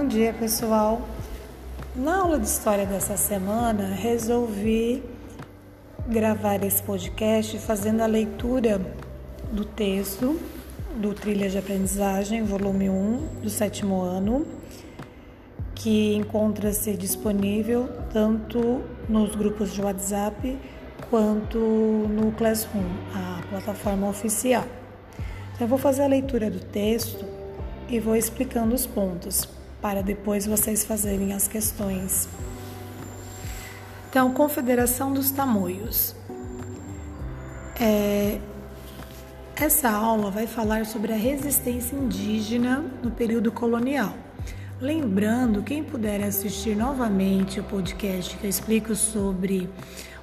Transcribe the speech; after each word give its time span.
Bom 0.00 0.08
dia, 0.08 0.32
pessoal. 0.32 1.02
Na 1.94 2.22
aula 2.22 2.38
de 2.38 2.46
história 2.46 2.86
dessa 2.86 3.18
semana, 3.18 3.88
resolvi 3.88 5.02
gravar 6.08 6.64
esse 6.64 6.82
podcast 6.82 7.58
fazendo 7.58 8.00
a 8.00 8.06
leitura 8.06 8.80
do 9.52 9.62
texto 9.62 10.40
do 10.96 11.12
Trilha 11.12 11.50
de 11.50 11.58
Aprendizagem, 11.58 12.42
volume 12.42 12.88
1, 12.88 13.42
do 13.42 13.50
sétimo 13.50 14.00
ano, 14.00 14.46
que 15.74 16.14
encontra-se 16.14 16.96
disponível 16.96 17.86
tanto 18.10 18.80
nos 19.06 19.34
grupos 19.36 19.70
de 19.70 19.82
WhatsApp 19.82 20.58
quanto 21.10 21.58
no 21.58 22.32
Classroom, 22.32 22.88
a 23.14 23.42
plataforma 23.50 24.08
oficial. 24.08 24.64
Então, 25.52 25.66
eu 25.66 25.68
vou 25.68 25.78
fazer 25.78 26.04
a 26.04 26.08
leitura 26.08 26.50
do 26.50 26.58
texto 26.58 27.22
e 27.86 28.00
vou 28.00 28.16
explicando 28.16 28.74
os 28.74 28.86
pontos 28.86 29.59
para 29.80 30.02
depois 30.02 30.46
vocês 30.46 30.84
fazerem 30.84 31.32
as 31.32 31.48
questões. 31.48 32.28
Então, 34.08 34.32
Confederação 34.32 35.12
dos 35.12 35.30
Tamoios. 35.30 36.14
É, 37.80 38.38
essa 39.56 39.90
aula 39.90 40.30
vai 40.30 40.46
falar 40.46 40.84
sobre 40.84 41.12
a 41.12 41.16
resistência 41.16 41.94
indígena 41.94 42.84
no 43.02 43.10
período 43.10 43.52
colonial. 43.52 44.14
Lembrando, 44.80 45.62
quem 45.62 45.84
puder 45.84 46.22
assistir 46.22 46.74
novamente 46.74 47.60
o 47.60 47.64
podcast 47.64 48.36
que 48.36 48.44
eu 48.44 48.50
explico 48.50 48.94
sobre 48.94 49.68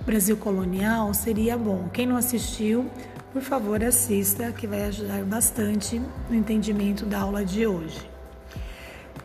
o 0.01 0.03
Brasil 0.03 0.35
colonial, 0.37 1.13
seria 1.13 1.55
bom. 1.55 1.87
Quem 1.93 2.07
não 2.07 2.17
assistiu, 2.17 2.89
por 3.31 3.41
favor, 3.41 3.83
assista, 3.83 4.51
que 4.51 4.65
vai 4.65 4.85
ajudar 4.85 5.23
bastante 5.23 6.01
no 6.29 6.35
entendimento 6.35 7.05
da 7.05 7.19
aula 7.19 7.45
de 7.45 7.67
hoje. 7.67 8.16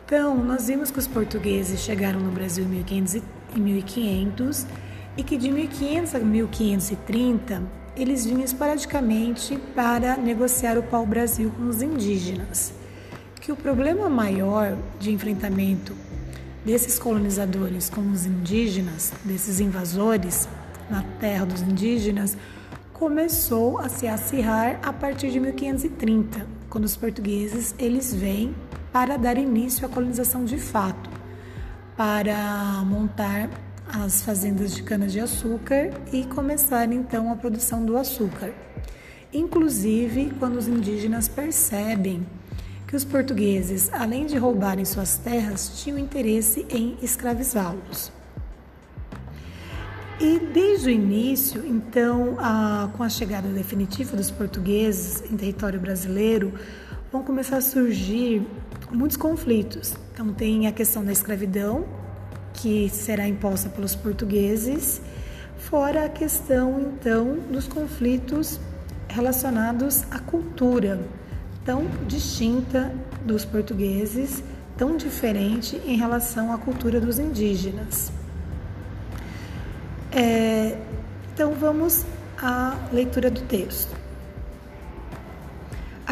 Então, 0.05 0.35
nós 0.43 0.67
vimos 0.67 0.91
que 0.91 0.99
os 0.99 1.07
portugueses 1.07 1.79
chegaram 1.79 2.19
no 2.19 2.31
Brasil 2.31 2.65
em 2.65 3.59
1500 3.59 4.65
e 5.15 5.23
que 5.23 5.37
de 5.37 5.49
1500 5.49 6.15
a 6.15 6.19
1530 6.19 7.63
eles 7.95 8.25
vinham 8.25 8.43
esporadicamente 8.43 9.57
para 9.73 10.17
negociar 10.17 10.77
o 10.77 10.83
pau-brasil 10.83 11.51
com 11.51 11.67
os 11.67 11.81
indígenas. 11.81 12.73
Que 13.39 13.51
o 13.51 13.55
problema 13.55 14.09
maior 14.09 14.77
de 14.99 15.11
enfrentamento 15.11 15.95
desses 16.65 16.97
colonizadores 16.99 17.89
com 17.89 18.01
os 18.11 18.25
indígenas, 18.25 19.13
desses 19.23 19.59
invasores 19.59 20.47
na 20.89 21.03
terra 21.19 21.45
dos 21.45 21.61
indígenas, 21.61 22.37
começou 22.91 23.79
a 23.79 23.89
se 23.89 24.07
acirrar 24.07 24.79
a 24.81 24.91
partir 24.91 25.29
de 25.29 25.39
1530, 25.39 26.45
quando 26.69 26.85
os 26.85 26.95
portugueses 26.95 27.75
eles 27.77 28.13
vêm 28.13 28.55
para 28.93 29.17
dar 29.17 29.39
início 29.39 29.87
à 29.87 29.89
colonização 29.89 30.45
de 30.45 30.59
fato, 30.59 31.09
para 31.97 32.83
montar 32.85 33.49
as 33.91 34.21
fazendas 34.21 34.73
de 34.75 34.83
cana-de-açúcar 34.83 35.89
e 36.11 36.23
começar 36.25 36.91
então 36.93 37.31
a 37.31 37.35
produção 37.35 37.83
do 37.83 37.97
açúcar. 37.97 38.53
Inclusive, 39.33 40.31
quando 40.37 40.57
os 40.57 40.67
indígenas 40.67 41.27
percebem 41.27 42.25
que 42.87 42.95
os 42.95 43.03
portugueses, 43.03 43.91
além 43.91 44.27
de 44.27 44.37
roubarem 44.37 44.85
suas 44.85 45.17
terras, 45.17 45.81
tinham 45.81 45.97
interesse 45.97 46.63
em 46.69 46.95
escravizá-los. 47.01 48.11
E 50.19 50.37
desde 50.37 50.89
o 50.89 50.91
início, 50.91 51.65
então, 51.65 52.37
a, 52.37 52.89
com 52.95 53.01
a 53.01 53.09
chegada 53.09 53.47
definitiva 53.49 54.15
dos 54.15 54.29
portugueses 54.29 55.23
em 55.31 55.35
território 55.35 55.79
brasileiro, 55.79 56.53
vão 57.11 57.23
começar 57.23 57.57
a 57.57 57.61
surgir 57.61 58.43
muitos 58.93 59.17
conflitos. 59.17 59.95
Então, 60.13 60.33
tem 60.33 60.67
a 60.67 60.71
questão 60.71 61.03
da 61.03 61.11
escravidão, 61.11 61.85
que 62.53 62.87
será 62.89 63.27
imposta 63.27 63.69
pelos 63.69 63.95
portugueses, 63.95 65.01
fora 65.57 66.05
a 66.05 66.09
questão, 66.09 66.79
então, 66.79 67.39
dos 67.51 67.67
conflitos 67.67 68.59
relacionados 69.09 70.03
à 70.11 70.19
cultura, 70.19 70.99
tão 71.65 71.85
distinta 72.07 72.93
dos 73.25 73.43
portugueses, 73.43 74.43
tão 74.77 74.97
diferente 74.97 75.81
em 75.85 75.97
relação 75.97 76.51
à 76.51 76.57
cultura 76.57 76.99
dos 76.99 77.19
indígenas. 77.19 78.11
É, 80.11 80.77
então, 81.33 81.53
vamos 81.53 82.05
à 82.37 82.77
leitura 82.91 83.31
do 83.31 83.41
texto. 83.41 84.02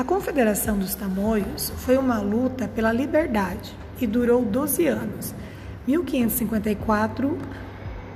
A 0.01 0.03
Confederação 0.03 0.77
dos 0.79 0.95
Tamoios 0.95 1.71
foi 1.77 1.95
uma 1.95 2.19
luta 2.19 2.67
pela 2.67 2.91
liberdade 2.91 3.71
e 4.01 4.07
durou 4.07 4.43
12 4.43 4.87
anos, 4.87 5.35
1554 5.85 7.37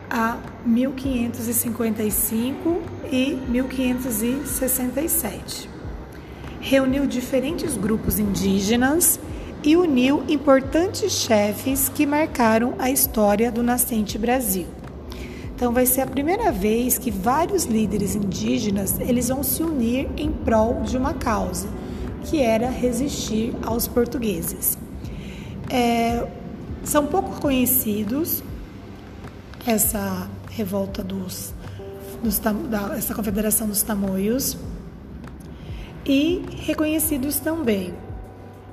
a 0.09 0.39
1555 0.65 2.81
e 3.11 3.35
1567. 3.47 5.69
Reuniu 6.59 7.05
diferentes 7.05 7.77
grupos 7.77 8.17
indígenas 8.17 9.19
e 9.63 9.77
uniu 9.77 10.23
importantes 10.27 11.11
chefes 11.11 11.87
que 11.87 12.07
marcaram 12.07 12.73
a 12.79 12.89
história 12.89 13.51
do 13.51 13.61
nascente 13.61 14.17
Brasil. 14.17 14.65
Então 15.55 15.71
vai 15.71 15.85
ser 15.85 16.01
a 16.01 16.07
primeira 16.07 16.51
vez 16.51 16.97
que 16.97 17.09
vários 17.09 17.63
líderes 17.63 18.13
indígenas 18.13 18.99
eles 18.99 19.29
vão 19.29 19.41
se 19.41 19.63
unir 19.63 20.09
em 20.17 20.29
prol 20.29 20.81
de 20.81 20.97
uma 20.97 21.13
causa, 21.13 21.69
que 22.25 22.41
era 22.41 22.69
resistir 22.69 23.55
aos 23.63 23.87
portugueses. 23.87 24.77
É, 25.69 26.27
são 26.83 27.07
pouco 27.07 27.39
conhecidos 27.39 28.43
essa 29.65 30.29
revolta 30.51 31.01
dos, 31.01 31.53
dos 32.21 32.37
da, 32.37 32.93
essa 32.97 33.15
confederação 33.15 33.65
dos 33.65 33.81
tamoios 33.81 34.57
e 36.05 36.43
reconhecidos 36.65 37.39
também. 37.39 37.93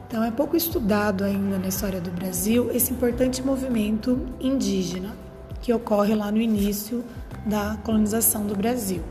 Então 0.09 0.22
é 0.25 0.32
pouco 0.32 0.56
estudado 0.56 1.22
ainda 1.22 1.59
na 1.59 1.69
história 1.69 2.00
do 2.00 2.10
Brasil 2.10 2.70
esse 2.72 2.93
importante 2.93 3.41
movimento 3.41 4.20
indígena 4.41 5.21
que 5.62 5.72
ocorre 5.72 6.14
lá 6.14 6.30
no 6.30 6.40
início 6.40 7.02
da 7.46 7.78
colonização 7.82 8.44
do 8.44 8.54
Brasil. 8.54 9.02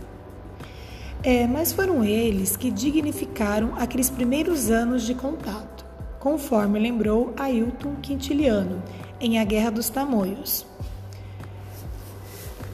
É, 1.24 1.48
mas 1.48 1.72
foram 1.72 2.04
eles 2.04 2.56
que 2.58 2.70
dignificaram 2.70 3.74
aqueles 3.78 4.10
primeiros 4.10 4.70
anos 4.70 5.04
de 5.04 5.16
contato, 5.16 5.86
conforme 6.20 6.80
lembrou 6.80 7.34
Ailton 7.38 7.96
Quintiliano 8.02 8.84
em 9.20 9.40
A 9.40 9.44
Guerra 9.44 9.72
dos 9.72 9.90
Tamoios. 9.90 10.66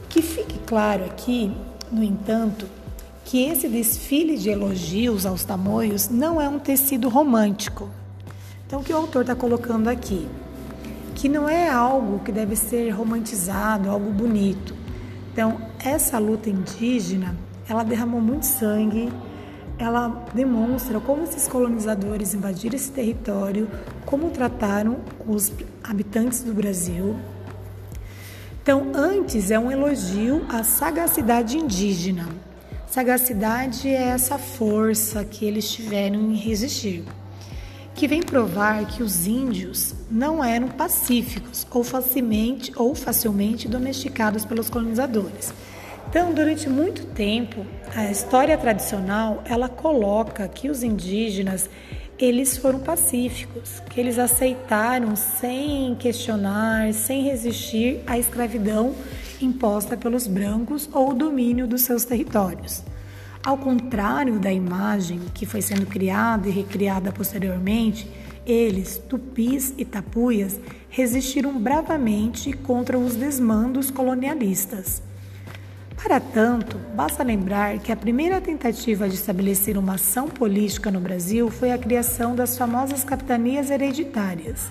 Que 0.08 0.22
fique 0.22 0.58
claro 0.60 1.04
aqui, 1.04 1.54
no 1.92 2.02
entanto, 2.02 2.66
que 3.24 3.44
esse 3.44 3.68
desfile 3.68 4.38
de 4.38 4.48
elogios 4.48 5.26
aos 5.26 5.44
tamoios 5.44 6.08
não 6.08 6.40
é 6.40 6.48
um 6.48 6.58
tecido 6.58 7.10
romântico. 7.10 7.90
Então, 8.66 8.80
o 8.80 8.84
que 8.84 8.92
o 8.92 8.96
autor 8.96 9.20
está 9.20 9.34
colocando 9.34 9.88
aqui? 9.88 10.26
Que 11.18 11.28
não 11.28 11.48
é 11.48 11.68
algo 11.68 12.20
que 12.20 12.30
deve 12.30 12.54
ser 12.54 12.90
romantizado, 12.90 13.90
algo 13.90 14.12
bonito. 14.12 14.72
Então, 15.32 15.60
essa 15.80 16.16
luta 16.16 16.48
indígena, 16.48 17.36
ela 17.68 17.82
derramou 17.82 18.20
muito 18.20 18.46
sangue, 18.46 19.12
ela 19.76 20.24
demonstra 20.32 21.00
como 21.00 21.24
esses 21.24 21.48
colonizadores 21.48 22.34
invadiram 22.34 22.76
esse 22.76 22.92
território, 22.92 23.68
como 24.06 24.30
trataram 24.30 24.98
os 25.26 25.52
habitantes 25.82 26.44
do 26.44 26.54
Brasil. 26.54 27.16
Então, 28.62 28.92
antes 28.94 29.50
é 29.50 29.58
um 29.58 29.72
elogio 29.72 30.46
à 30.48 30.62
sagacidade 30.62 31.58
indígena. 31.58 32.28
Sagacidade 32.86 33.88
é 33.88 34.10
essa 34.10 34.38
força 34.38 35.24
que 35.24 35.44
eles 35.44 35.68
tiveram 35.68 36.30
em 36.30 36.36
resistir 36.36 37.04
que 37.98 38.06
vem 38.06 38.22
provar 38.22 38.86
que 38.86 39.02
os 39.02 39.26
índios 39.26 39.92
não 40.08 40.42
eram 40.42 40.68
pacíficos 40.68 41.66
ou 41.68 41.82
facilmente 41.82 42.72
ou 42.76 42.94
facilmente 42.94 43.66
domesticados 43.66 44.44
pelos 44.44 44.70
colonizadores. 44.70 45.52
Então, 46.08 46.32
durante 46.32 46.68
muito 46.68 47.06
tempo, 47.06 47.66
a 47.96 48.08
história 48.08 48.56
tradicional 48.56 49.42
ela 49.44 49.68
coloca 49.68 50.46
que 50.46 50.70
os 50.70 50.84
indígenas 50.84 51.68
eles 52.16 52.56
foram 52.56 52.78
pacíficos, 52.78 53.80
que 53.90 53.98
eles 53.98 54.16
aceitaram 54.16 55.16
sem 55.16 55.96
questionar, 55.96 56.94
sem 56.94 57.24
resistir 57.24 58.00
à 58.06 58.16
escravidão 58.16 58.94
imposta 59.40 59.96
pelos 59.96 60.28
brancos 60.28 60.88
ou 60.92 61.10
o 61.10 61.14
domínio 61.14 61.66
dos 61.66 61.82
seus 61.82 62.04
territórios. 62.04 62.80
Ao 63.44 63.56
contrário 63.56 64.38
da 64.38 64.52
imagem 64.52 65.20
que 65.32 65.46
foi 65.46 65.62
sendo 65.62 65.86
criada 65.86 66.48
e 66.48 66.50
recriada 66.50 67.12
posteriormente, 67.12 68.10
eles, 68.44 68.98
tupis 69.08 69.74
e 69.76 69.84
tapuias, 69.84 70.58
resistiram 70.88 71.60
bravamente 71.60 72.52
contra 72.52 72.98
os 72.98 73.14
desmandos 73.14 73.90
colonialistas. 73.90 75.02
Para 76.02 76.20
tanto, 76.20 76.78
basta 76.94 77.22
lembrar 77.22 77.78
que 77.78 77.90
a 77.90 77.96
primeira 77.96 78.40
tentativa 78.40 79.08
de 79.08 79.16
estabelecer 79.16 79.76
uma 79.76 79.94
ação 79.94 80.28
política 80.28 80.90
no 80.90 81.00
Brasil 81.00 81.50
foi 81.50 81.72
a 81.72 81.78
criação 81.78 82.34
das 82.34 82.56
famosas 82.56 83.04
capitanias 83.04 83.70
hereditárias, 83.70 84.70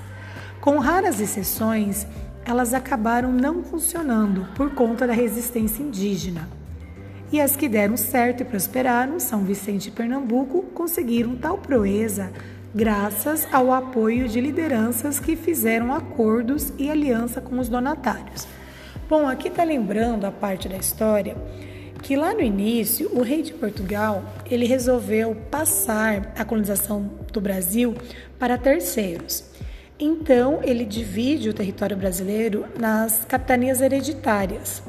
Com 0.59 0.79
raras 0.79 1.21
exceções, 1.21 2.07
elas 2.43 2.73
acabaram 2.73 3.31
não 3.31 3.63
funcionando 3.63 4.47
por 4.55 4.71
conta 4.71 5.05
da 5.05 5.13
resistência 5.13 5.83
indígena. 5.83 6.56
E 7.31 7.41
as 7.41 7.55
que 7.55 7.67
deram 7.67 7.97
certo 7.97 8.41
e 8.41 8.45
prosperaram, 8.45 9.19
São 9.19 9.43
Vicente 9.43 9.89
e 9.89 9.91
Pernambuco, 9.91 10.63
conseguiram 10.73 11.35
tal 11.35 11.57
proeza 11.57 12.31
graças 12.73 13.47
ao 13.51 13.71
apoio 13.71 14.27
de 14.27 14.39
lideranças 14.39 15.19
que 15.19 15.35
fizeram 15.35 15.93
acordos 15.93 16.71
e 16.77 16.89
aliança 16.89 17.41
com 17.41 17.59
os 17.59 17.67
donatários. 17.67 18.47
Bom, 19.09 19.27
aqui 19.27 19.47
está 19.47 19.63
lembrando 19.63 20.25
a 20.25 20.31
parte 20.31 20.69
da 20.69 20.77
história 20.77 21.35
que 22.01 22.15
lá 22.15 22.33
no 22.33 22.41
início 22.41 23.09
o 23.13 23.21
rei 23.21 23.41
de 23.41 23.53
Portugal 23.53 24.23
ele 24.49 24.65
resolveu 24.65 25.35
passar 25.49 26.33
a 26.37 26.45
colonização 26.45 27.09
do 27.33 27.41
Brasil 27.41 27.95
para 28.37 28.57
terceiros. 28.57 29.43
Então 29.99 30.59
ele 30.63 30.85
divide 30.85 31.49
o 31.49 31.53
território 31.53 31.97
brasileiro 31.97 32.65
nas 32.79 33.25
capitanias 33.25 33.81
hereditárias, 33.81 34.83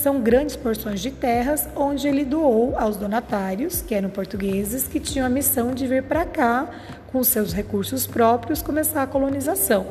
são 0.00 0.20
grandes 0.20 0.56
porções 0.56 1.00
de 1.00 1.10
terras 1.10 1.68
onde 1.76 2.08
ele 2.08 2.24
doou 2.24 2.74
aos 2.76 2.96
donatários, 2.96 3.82
que 3.82 3.94
eram 3.94 4.08
portugueses, 4.08 4.88
que 4.88 4.98
tinham 4.98 5.26
a 5.26 5.30
missão 5.30 5.74
de 5.74 5.86
vir 5.86 6.02
para 6.02 6.24
cá 6.24 6.68
com 7.12 7.22
seus 7.22 7.52
recursos 7.52 8.06
próprios 8.06 8.62
começar 8.62 9.02
a 9.02 9.06
colonização. 9.06 9.86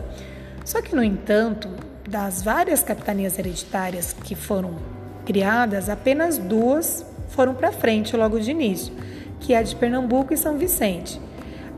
Só 0.65 0.81
que 0.81 0.95
no 0.95 1.03
entanto, 1.03 1.69
das 2.09 2.41
várias 2.41 2.81
capitanias 2.81 3.37
hereditárias 3.37 4.11
que 4.11 4.33
foram 4.33 4.77
criadas, 5.25 5.89
apenas 5.89 6.39
duas 6.39 7.05
foram 7.29 7.53
para 7.53 7.71
frente 7.71 8.17
logo 8.17 8.39
de 8.39 8.49
início, 8.49 8.91
que 9.39 9.53
é 9.53 9.59
a 9.59 9.61
de 9.61 9.75
Pernambuco 9.75 10.33
e 10.33 10.37
São 10.37 10.57
Vicente. 10.57 11.21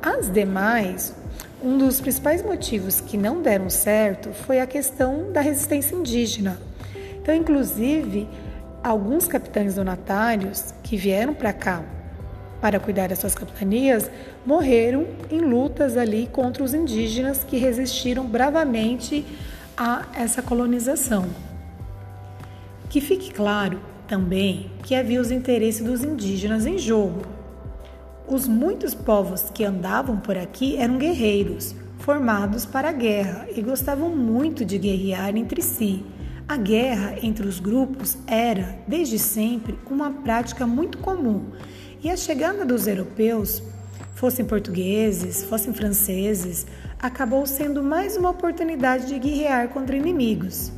As 0.01 0.31
demais, 0.31 1.13
um 1.61 1.77
dos 1.77 1.99
principais 1.99 2.41
motivos 2.41 3.01
que 3.01 3.17
não 3.17 3.41
deram 3.41 3.69
certo 3.69 4.29
foi 4.29 4.61
a 4.61 4.65
questão 4.65 5.33
da 5.33 5.41
resistência 5.41 5.95
indígena. 5.95 6.70
Então, 7.21 7.35
inclusive, 7.35 8.27
alguns 8.83 9.27
capitães 9.27 9.75
donatários 9.75 10.73
que 10.83 10.97
vieram 10.97 11.33
para 11.33 11.53
cá 11.53 11.83
para 12.61 12.79
cuidar 12.79 13.09
das 13.09 13.17
suas 13.17 13.33
capitanias 13.33 14.09
morreram 14.45 15.07
em 15.31 15.39
lutas 15.39 15.97
ali 15.97 16.29
contra 16.31 16.63
os 16.63 16.75
indígenas 16.75 17.43
que 17.43 17.57
resistiram 17.57 18.25
bravamente 18.25 19.25
a 19.75 20.05
essa 20.13 20.43
colonização. 20.43 21.25
Que 22.87 23.01
fique 23.01 23.33
claro 23.33 23.81
também 24.07 24.69
que 24.83 24.93
havia 24.93 25.19
os 25.19 25.31
interesses 25.31 25.83
dos 25.83 26.03
indígenas 26.03 26.67
em 26.67 26.77
jogo. 26.77 27.23
Os 28.27 28.47
muitos 28.47 28.93
povos 28.93 29.49
que 29.49 29.65
andavam 29.65 30.17
por 30.17 30.37
aqui 30.37 30.77
eram 30.77 30.99
guerreiros, 30.99 31.73
formados 31.97 32.65
para 32.65 32.89
a 32.89 32.93
guerra 32.93 33.47
e 33.55 33.61
gostavam 33.61 34.15
muito 34.15 34.63
de 34.63 34.77
guerrear 34.77 35.35
entre 35.35 35.61
si. 35.63 36.05
A 36.51 36.57
guerra 36.57 37.15
entre 37.23 37.47
os 37.47 37.61
grupos 37.61 38.17
era, 38.27 38.77
desde 38.85 39.17
sempre, 39.17 39.79
uma 39.89 40.11
prática 40.11 40.67
muito 40.67 40.97
comum, 40.97 41.45
e 42.03 42.09
a 42.09 42.17
chegada 42.17 42.65
dos 42.65 42.87
europeus, 42.87 43.63
fossem 44.15 44.43
portugueses, 44.43 45.45
fossem 45.45 45.73
franceses, 45.73 46.67
acabou 46.99 47.45
sendo 47.45 47.81
mais 47.81 48.17
uma 48.17 48.31
oportunidade 48.31 49.07
de 49.07 49.17
guerrear 49.17 49.69
contra 49.69 49.95
inimigos. 49.95 50.73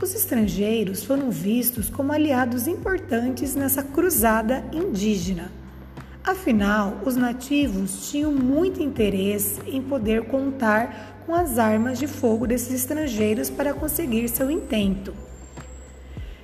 Os 0.00 0.14
estrangeiros 0.14 1.04
foram 1.04 1.30
vistos 1.30 1.90
como 1.90 2.10
aliados 2.10 2.66
importantes 2.66 3.54
nessa 3.54 3.82
cruzada 3.82 4.64
indígena. 4.72 5.52
Afinal, 6.24 6.98
os 7.04 7.16
nativos 7.16 8.10
tinham 8.10 8.32
muito 8.32 8.82
interesse 8.82 9.60
em 9.66 9.80
poder 9.80 10.24
contar 10.24 11.22
com 11.24 11.34
as 11.34 11.58
armas 11.58 11.98
de 11.98 12.06
fogo 12.06 12.46
desses 12.46 12.72
estrangeiros 12.72 13.48
para 13.50 13.72
conseguir 13.72 14.28
seu 14.28 14.50
intento. 14.50 15.14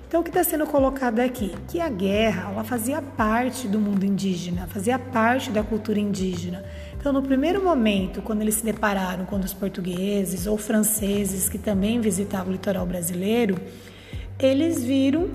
Então, 0.06 0.20
o 0.20 0.24
que 0.24 0.30
está 0.30 0.44
sendo 0.44 0.64
colocado 0.64 1.18
aqui? 1.18 1.52
Que 1.66 1.80
a 1.80 1.88
guerra 1.88 2.52
ela 2.52 2.62
fazia 2.62 3.02
parte 3.02 3.66
do 3.66 3.80
mundo 3.80 4.06
indígena, 4.06 4.66
fazia 4.68 4.96
parte 4.96 5.50
da 5.50 5.62
cultura 5.62 5.98
indígena. 5.98 6.64
Então, 6.96 7.12
no 7.12 7.20
primeiro 7.20 7.62
momento, 7.62 8.22
quando 8.22 8.40
eles 8.40 8.54
se 8.54 8.64
depararam 8.64 9.26
com 9.26 9.36
os 9.36 9.52
portugueses 9.52 10.46
ou 10.46 10.56
franceses 10.56 11.48
que 11.48 11.58
também 11.58 12.00
visitavam 12.00 12.50
o 12.50 12.52
litoral 12.52 12.86
brasileiro, 12.86 13.56
eles 14.38 14.84
viram 14.84 15.28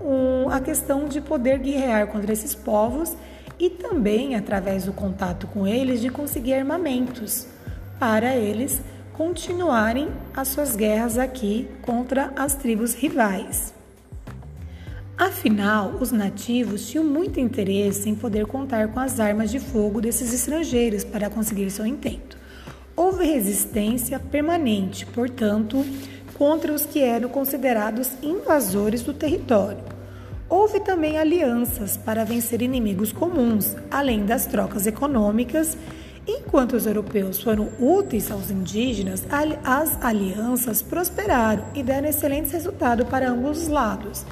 um, 0.00 0.48
a 0.48 0.58
questão 0.58 1.06
de 1.06 1.20
poder 1.20 1.58
guerrear 1.58 2.06
contra 2.06 2.32
esses 2.32 2.54
povos 2.54 3.14
e 3.58 3.68
também, 3.68 4.36
através 4.36 4.84
do 4.84 4.92
contato 4.92 5.46
com 5.46 5.66
eles, 5.66 6.00
de 6.00 6.10
conseguir 6.10 6.54
armamentos 6.54 7.46
para 7.98 8.36
eles 8.36 8.80
continuarem 9.12 10.08
as 10.34 10.48
suas 10.48 10.76
guerras 10.76 11.18
aqui 11.18 11.68
contra 11.82 12.32
as 12.36 12.54
tribos 12.54 12.94
rivais. 12.94 13.74
Afinal, 15.18 15.96
os 16.00 16.12
nativos 16.12 16.88
tinham 16.88 17.02
muito 17.02 17.40
interesse 17.40 18.08
em 18.08 18.14
poder 18.14 18.46
contar 18.46 18.86
com 18.86 19.00
as 19.00 19.18
armas 19.18 19.50
de 19.50 19.58
fogo 19.58 20.00
desses 20.00 20.32
estrangeiros 20.32 21.02
para 21.02 21.28
conseguir 21.28 21.68
seu 21.72 21.84
intento. 21.84 22.38
Houve 22.94 23.24
resistência 23.24 24.20
permanente, 24.20 25.04
portanto, 25.06 25.84
contra 26.34 26.72
os 26.72 26.86
que 26.86 27.00
eram 27.00 27.28
considerados 27.28 28.12
invasores 28.22 29.02
do 29.02 29.12
território. 29.12 29.97
Houve 30.50 30.80
também 30.80 31.18
alianças 31.18 31.98
para 31.98 32.24
vencer 32.24 32.62
inimigos 32.62 33.12
comuns, 33.12 33.76
além 33.90 34.24
das 34.24 34.46
trocas 34.46 34.86
econômicas. 34.86 35.76
Enquanto 36.26 36.74
os 36.74 36.86
europeus 36.86 37.42
foram 37.42 37.68
úteis 37.78 38.30
aos 38.30 38.50
indígenas, 38.50 39.22
as 39.62 40.02
alianças 40.02 40.80
prosperaram 40.80 41.64
e 41.74 41.82
deram 41.82 42.08
excelentes 42.08 42.52
resultados 42.52 43.06
para 43.08 43.30
ambos 43.30 43.62
os 43.62 43.68
lados. 43.68 44.24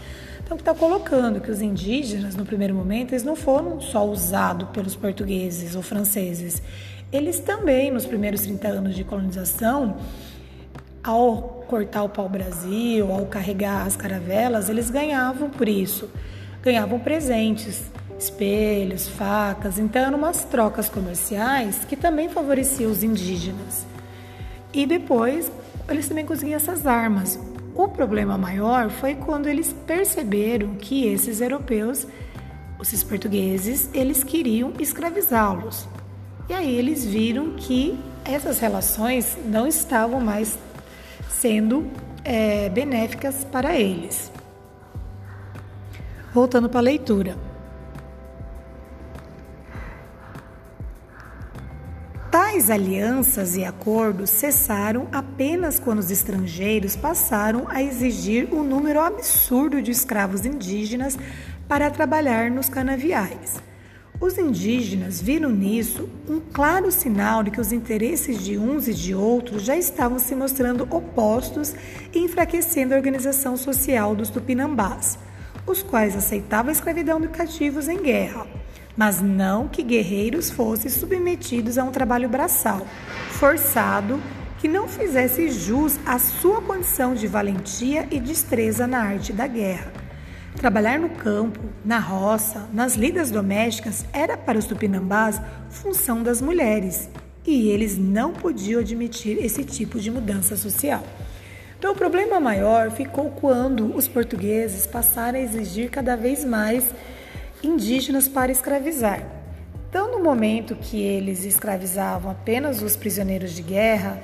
Então, 0.42 0.56
está 0.56 0.72
colocando 0.72 1.40
que 1.40 1.50
os 1.50 1.60
indígenas, 1.60 2.34
no 2.34 2.46
primeiro 2.46 2.74
momento, 2.74 3.12
eles 3.12 3.24
não 3.24 3.36
foram 3.36 3.78
só 3.80 4.06
usados 4.06 4.70
pelos 4.70 4.96
portugueses 4.96 5.74
ou 5.74 5.82
franceses. 5.82 6.62
Eles 7.12 7.40
também, 7.40 7.90
nos 7.90 8.06
primeiros 8.06 8.40
30 8.42 8.68
anos 8.68 8.94
de 8.94 9.04
colonização, 9.04 9.96
ao 11.06 11.64
cortar 11.68 12.02
o 12.02 12.08
pau-brasil, 12.08 13.12
ao 13.12 13.26
carregar 13.26 13.86
as 13.86 13.94
caravelas, 13.94 14.68
eles 14.68 14.90
ganhavam 14.90 15.48
por 15.48 15.68
isso. 15.68 16.10
Ganhavam 16.62 16.98
presentes, 16.98 17.84
espelhos, 18.18 19.06
facas. 19.06 19.78
Então, 19.78 20.02
eram 20.02 20.18
umas 20.18 20.42
trocas 20.44 20.88
comerciais 20.88 21.84
que 21.84 21.94
também 21.94 22.28
favoreciam 22.28 22.90
os 22.90 23.04
indígenas. 23.04 23.86
E 24.74 24.84
depois, 24.84 25.50
eles 25.88 26.08
também 26.08 26.26
conseguiam 26.26 26.56
essas 26.56 26.86
armas. 26.86 27.38
O 27.72 27.86
problema 27.86 28.36
maior 28.36 28.90
foi 28.90 29.14
quando 29.14 29.46
eles 29.46 29.72
perceberam 29.86 30.74
que 30.74 31.06
esses 31.06 31.40
europeus, 31.40 32.04
esses 32.82 33.04
portugueses, 33.04 33.88
eles 33.94 34.24
queriam 34.24 34.72
escravizá-los. 34.80 35.86
E 36.48 36.52
aí 36.52 36.74
eles 36.74 37.04
viram 37.04 37.50
que 37.50 37.98
essas 38.24 38.58
relações 38.58 39.36
não 39.44 39.66
estavam 39.66 40.20
mais 40.20 40.58
sendo 41.40 41.90
é, 42.24 42.68
benéficas 42.68 43.44
para 43.44 43.76
eles. 43.76 44.30
Voltando 46.32 46.68
para 46.68 46.80
a 46.80 46.82
leitura. 46.82 47.36
Tais 52.30 52.70
alianças 52.70 53.56
e 53.56 53.64
acordos 53.64 54.28
cessaram 54.28 55.08
apenas 55.12 55.78
quando 55.78 56.00
os 56.00 56.10
estrangeiros 56.10 56.94
passaram 56.94 57.66
a 57.68 57.82
exigir 57.82 58.52
um 58.52 58.62
número 58.62 59.00
absurdo 59.00 59.80
de 59.80 59.90
escravos 59.90 60.44
indígenas 60.44 61.18
para 61.66 61.90
trabalhar 61.90 62.50
nos 62.50 62.68
canaviais. 62.68 63.56
Os 64.20 64.38
indígenas 64.38 65.20
viram 65.20 65.50
nisso 65.50 66.08
um 66.28 66.40
claro 66.40 66.90
sinal 66.90 67.42
de 67.42 67.50
que 67.50 67.60
os 67.60 67.72
interesses 67.72 68.42
de 68.42 68.56
uns 68.56 68.88
e 68.88 68.94
de 68.94 69.14
outros 69.14 69.62
já 69.62 69.76
estavam 69.76 70.18
se 70.18 70.34
mostrando 70.34 70.88
opostos 70.90 71.74
e 72.14 72.18
enfraquecendo 72.18 72.94
a 72.94 72.96
organização 72.96 73.56
social 73.56 74.14
dos 74.14 74.30
tupinambás, 74.30 75.18
os 75.66 75.82
quais 75.82 76.16
aceitavam 76.16 76.70
a 76.70 76.72
escravidão 76.72 77.20
de 77.20 77.28
cativos 77.28 77.88
em 77.88 78.02
guerra 78.02 78.46
mas 78.96 79.20
não 79.20 79.68
que 79.68 79.82
guerreiros 79.82 80.50
fossem 80.50 80.90
submetidos 80.90 81.76
a 81.76 81.84
um 81.84 81.90
trabalho 81.90 82.28
braçal, 82.28 82.86
forçado, 83.32 84.20
que 84.58 84.66
não 84.66 84.88
fizesse 84.88 85.50
jus 85.50 85.98
à 86.06 86.18
sua 86.18 86.62
condição 86.62 87.14
de 87.14 87.26
valentia 87.26 88.08
e 88.10 88.18
destreza 88.18 88.86
na 88.86 89.00
arte 89.00 89.32
da 89.32 89.46
guerra. 89.46 90.05
Trabalhar 90.56 90.98
no 90.98 91.10
campo, 91.10 91.60
na 91.84 91.98
roça, 91.98 92.66
nas 92.72 92.94
lidas 92.94 93.30
domésticas 93.30 94.06
era 94.10 94.38
para 94.38 94.58
os 94.58 94.64
tupinambás 94.64 95.40
função 95.68 96.22
das 96.22 96.40
mulheres, 96.40 97.10
e 97.44 97.68
eles 97.68 97.98
não 97.98 98.32
podiam 98.32 98.80
admitir 98.80 99.36
esse 99.38 99.62
tipo 99.64 100.00
de 100.00 100.10
mudança 100.10 100.56
social. 100.56 101.04
Então, 101.78 101.92
o 101.92 101.96
problema 101.96 102.40
maior 102.40 102.90
ficou 102.90 103.30
quando 103.30 103.94
os 103.94 104.08
portugueses 104.08 104.86
passaram 104.86 105.38
a 105.38 105.42
exigir 105.42 105.90
cada 105.90 106.16
vez 106.16 106.42
mais 106.42 106.84
indígenas 107.62 108.26
para 108.26 108.50
escravizar. 108.50 109.22
Então, 109.90 110.10
no 110.10 110.24
momento 110.24 110.74
que 110.74 111.00
eles 111.00 111.44
escravizavam 111.44 112.30
apenas 112.30 112.80
os 112.80 112.96
prisioneiros 112.96 113.52
de 113.52 113.62
guerra, 113.62 114.20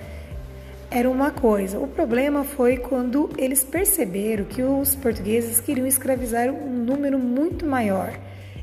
era 0.93 1.11
uma 1.11 1.31
coisa. 1.31 1.79
O 1.79 1.89
problema 1.89 2.45
foi 2.45 2.77
quando 2.77 3.31
eles 3.39 3.65
perceberam 3.65 4.45
que 4.45 4.63
os 4.63 4.95
portugueses 4.95 5.59
queriam 5.59 5.87
escravizar 5.87 6.51
um 6.51 6.71
número 6.71 7.19
muito 7.19 7.65
maior. 7.65 8.13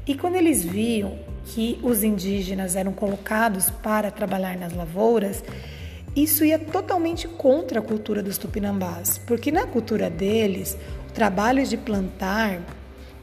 E 0.06 0.14
quando 0.14 0.36
eles 0.36 0.64
viam 0.64 1.18
que 1.46 1.80
os 1.82 2.04
indígenas 2.04 2.76
eram 2.76 2.94
colocados 2.94 3.72
para 3.72 4.12
trabalhar 4.12 4.56
nas 4.58 4.74
lavouras, 4.74 5.44
isso 6.16 6.46
ia 6.46 6.60
totalmente 6.60 7.28
contra 7.28 7.80
a 7.80 7.82
cultura 7.82 8.22
dos 8.22 8.38
tupinambás, 8.38 9.18
porque 9.26 9.52
na 9.52 9.66
cultura 9.66 10.10
deles, 10.10 10.78
o 11.10 11.14
trabalho 11.14 11.66
de 11.66 11.78
plantar, 11.78 12.60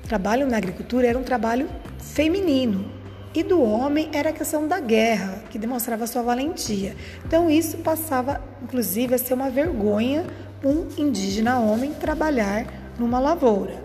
trabalho 0.02 0.48
na 0.48 0.56
agricultura 0.56 1.06
era 1.06 1.18
um 1.18 1.22
trabalho 1.22 1.68
feminino, 1.98 2.90
e 3.36 3.42
do 3.42 3.62
homem 3.62 4.08
era 4.14 4.30
a 4.30 4.32
questão 4.32 4.66
da 4.66 4.80
guerra, 4.80 5.42
que 5.50 5.58
demonstrava 5.58 6.06
sua 6.06 6.22
valentia. 6.22 6.96
Então 7.24 7.50
isso 7.50 7.76
passava, 7.78 8.42
inclusive, 8.62 9.14
a 9.14 9.18
ser 9.18 9.34
uma 9.34 9.50
vergonha 9.50 10.24
um 10.64 10.88
indígena 10.96 11.60
homem 11.60 11.92
trabalhar 11.92 12.66
numa 12.98 13.18
lavoura. 13.18 13.80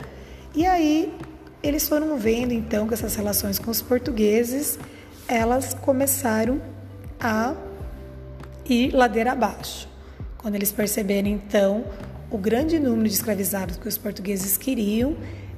E 0.55 0.65
aí 0.65 1.13
eles 1.61 1.87
foram 1.87 2.17
vendo 2.17 2.53
então 2.53 2.87
que 2.87 2.93
essas 2.93 3.15
relações 3.15 3.59
com 3.59 3.69
os 3.69 3.81
portugueses, 3.81 4.79
elas 5.27 5.73
começaram 5.73 6.61
a 7.19 7.53
ir 8.65 8.93
ladeira 8.93 9.33
abaixo. 9.33 9.87
Quando 10.37 10.55
eles 10.55 10.71
perceberam 10.71 11.27
então 11.27 11.83
o 12.31 12.37
grande 12.37 12.79
número 12.79 13.07
de 13.07 13.13
escravizados 13.13 13.77
que 13.77 13.87
os 13.87 13.97
portugueses 13.97 14.57
queriam 14.57 15.15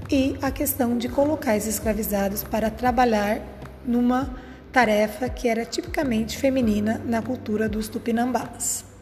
e 0.10 0.36
a 0.42 0.52
questão 0.52 0.98
de 0.98 1.08
colocar 1.08 1.56
esses 1.56 1.76
escravizados 1.76 2.44
para 2.44 2.70
trabalhar 2.70 3.40
numa 3.86 4.30
tarefa 4.72 5.30
que 5.30 5.48
era 5.48 5.66
tipicamente 5.66 6.38
feminina 6.38 7.00
na 7.06 7.22
cultura 7.22 7.70
dos 7.70 7.88
tupinambás. 7.88 8.93